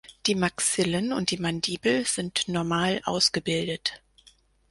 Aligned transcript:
Die 0.25 0.33
Maxillen 0.33 1.13
und 1.13 1.29
die 1.29 1.37
Mandibel 1.37 2.07
sind 2.07 2.47
normal 2.47 3.01
ausgebildet. 3.05 4.01